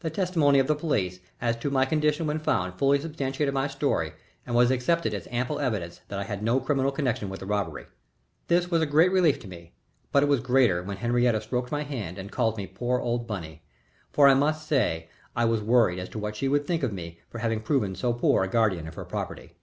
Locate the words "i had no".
6.18-6.60